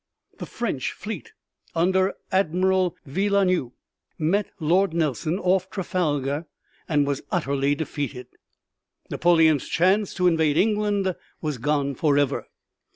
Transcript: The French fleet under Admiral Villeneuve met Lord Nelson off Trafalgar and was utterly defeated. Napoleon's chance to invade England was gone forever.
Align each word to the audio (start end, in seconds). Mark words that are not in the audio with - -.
The 0.39 0.47
French 0.47 0.93
fleet 0.93 1.31
under 1.75 2.15
Admiral 2.31 2.97
Villeneuve 3.05 3.73
met 4.17 4.49
Lord 4.59 4.95
Nelson 4.95 5.37
off 5.37 5.69
Trafalgar 5.69 6.47
and 6.89 7.05
was 7.05 7.21
utterly 7.31 7.75
defeated. 7.75 8.25
Napoleon's 9.11 9.67
chance 9.69 10.15
to 10.15 10.25
invade 10.25 10.57
England 10.57 11.15
was 11.39 11.59
gone 11.59 11.93
forever. 11.93 12.47